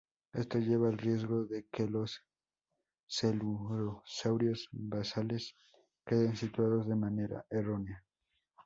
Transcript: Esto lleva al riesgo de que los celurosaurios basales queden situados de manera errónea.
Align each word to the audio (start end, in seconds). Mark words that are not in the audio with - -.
Esto 0.33 0.57
lleva 0.57 0.87
al 0.89 0.97
riesgo 0.97 1.45
de 1.45 1.67
que 1.71 1.85
los 1.85 2.23
celurosaurios 3.07 4.67
basales 4.71 5.53
queden 6.03 6.35
situados 6.35 6.87
de 6.87 6.95
manera 6.95 7.45
errónea. 7.51 8.03